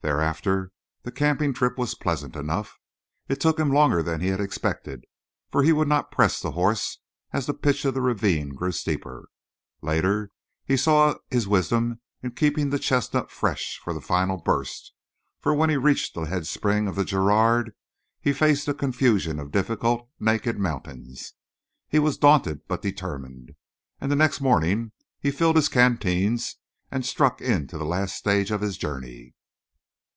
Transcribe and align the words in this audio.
Thereafter 0.00 0.70
the 1.02 1.10
camping 1.10 1.52
trip 1.52 1.76
was 1.76 1.96
pleasant 1.96 2.36
enough. 2.36 2.78
It 3.26 3.40
took 3.40 3.58
him 3.58 3.70
longer 3.72 4.00
than 4.00 4.20
he 4.20 4.28
had 4.28 4.40
expected, 4.40 5.04
for 5.50 5.64
he 5.64 5.72
would 5.72 5.88
not 5.88 6.12
press 6.12 6.40
the 6.40 6.52
horse 6.52 7.00
as 7.32 7.44
the 7.46 7.52
pitch 7.52 7.84
of 7.84 7.94
the 7.94 8.00
ravine 8.00 8.50
grew 8.50 8.70
steeper; 8.70 9.28
later 9.82 10.30
he 10.64 10.76
saw 10.76 11.16
his 11.30 11.48
wisdom 11.48 12.00
in 12.22 12.30
keeping 12.30 12.70
the 12.70 12.78
chestnut 12.78 13.28
fresh 13.30 13.78
for 13.82 13.92
the 13.92 14.00
final 14.00 14.38
burst, 14.38 14.92
for 15.40 15.52
when 15.52 15.68
he 15.68 15.76
reached 15.76 16.14
the 16.14 16.22
head 16.26 16.46
spring 16.46 16.86
of 16.86 16.94
the 16.94 17.04
Girard, 17.04 17.74
he 18.20 18.32
faced 18.32 18.68
a 18.68 18.74
confusion 18.74 19.40
of 19.40 19.50
difficult, 19.50 20.08
naked 20.20 20.60
mountains. 20.60 21.32
He 21.88 21.98
was 21.98 22.16
daunted 22.16 22.68
but 22.68 22.82
determined, 22.82 23.56
and 24.00 24.12
the 24.12 24.16
next 24.16 24.40
morning 24.40 24.92
he 25.18 25.32
filled 25.32 25.56
his 25.56 25.68
canteens 25.68 26.54
and 26.88 27.04
struck 27.04 27.40
into 27.42 27.76
the 27.76 27.84
last 27.84 28.14
stage 28.14 28.52
of 28.52 28.60
his 28.60 28.78
journey. 28.78 29.34